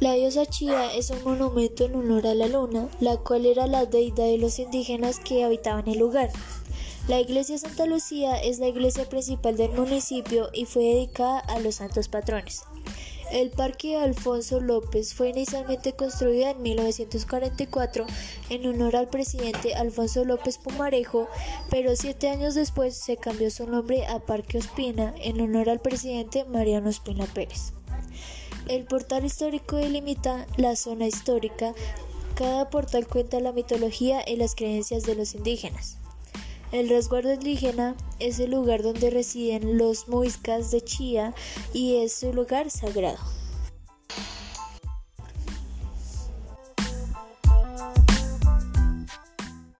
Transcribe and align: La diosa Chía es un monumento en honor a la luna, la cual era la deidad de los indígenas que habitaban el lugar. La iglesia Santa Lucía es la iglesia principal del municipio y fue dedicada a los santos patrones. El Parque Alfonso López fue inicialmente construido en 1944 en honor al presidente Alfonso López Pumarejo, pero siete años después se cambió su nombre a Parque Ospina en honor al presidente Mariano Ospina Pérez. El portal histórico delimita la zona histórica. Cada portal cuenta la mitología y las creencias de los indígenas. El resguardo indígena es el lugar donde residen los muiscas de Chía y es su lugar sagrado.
La 0.00 0.14
diosa 0.14 0.46
Chía 0.46 0.94
es 0.94 1.10
un 1.10 1.22
monumento 1.24 1.84
en 1.84 1.94
honor 1.94 2.26
a 2.26 2.34
la 2.34 2.48
luna, 2.48 2.88
la 3.00 3.18
cual 3.18 3.44
era 3.44 3.66
la 3.66 3.84
deidad 3.84 4.24
de 4.24 4.38
los 4.38 4.58
indígenas 4.58 5.20
que 5.20 5.44
habitaban 5.44 5.86
el 5.88 5.98
lugar. 5.98 6.30
La 7.06 7.20
iglesia 7.20 7.58
Santa 7.58 7.84
Lucía 7.84 8.36
es 8.36 8.60
la 8.60 8.68
iglesia 8.68 9.06
principal 9.10 9.58
del 9.58 9.72
municipio 9.72 10.48
y 10.54 10.64
fue 10.64 10.84
dedicada 10.84 11.40
a 11.40 11.60
los 11.60 11.74
santos 11.74 12.08
patrones. 12.08 12.62
El 13.30 13.50
Parque 13.50 13.98
Alfonso 13.98 14.58
López 14.58 15.12
fue 15.12 15.28
inicialmente 15.28 15.92
construido 15.92 16.48
en 16.48 16.62
1944 16.62 18.06
en 18.48 18.66
honor 18.66 18.96
al 18.96 19.08
presidente 19.08 19.74
Alfonso 19.74 20.24
López 20.24 20.56
Pumarejo, 20.56 21.28
pero 21.68 21.94
siete 21.94 22.30
años 22.30 22.54
después 22.54 22.96
se 22.96 23.18
cambió 23.18 23.50
su 23.50 23.66
nombre 23.66 24.06
a 24.06 24.18
Parque 24.20 24.56
Ospina 24.56 25.14
en 25.18 25.42
honor 25.42 25.68
al 25.68 25.80
presidente 25.80 26.46
Mariano 26.46 26.88
Ospina 26.88 27.26
Pérez. 27.26 27.74
El 28.70 28.84
portal 28.84 29.24
histórico 29.24 29.74
delimita 29.74 30.46
la 30.56 30.76
zona 30.76 31.08
histórica. 31.08 31.74
Cada 32.36 32.70
portal 32.70 33.04
cuenta 33.08 33.40
la 33.40 33.50
mitología 33.50 34.22
y 34.24 34.36
las 34.36 34.54
creencias 34.54 35.02
de 35.02 35.16
los 35.16 35.34
indígenas. 35.34 35.96
El 36.70 36.88
resguardo 36.88 37.32
indígena 37.32 37.96
es 38.20 38.38
el 38.38 38.52
lugar 38.52 38.84
donde 38.84 39.10
residen 39.10 39.76
los 39.76 40.06
muiscas 40.06 40.70
de 40.70 40.82
Chía 40.82 41.34
y 41.72 41.96
es 41.96 42.12
su 42.12 42.32
lugar 42.32 42.70
sagrado. 42.70 43.18